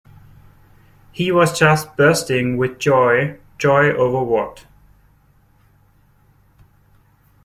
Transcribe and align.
He 1.11 1.31
was 1.31 1.55
just 1.59 1.95
bursting 1.95 2.57
with 2.57 2.79
joy, 2.79 3.37
joy 3.59 3.91
over 3.91 4.23
what. 4.23 4.65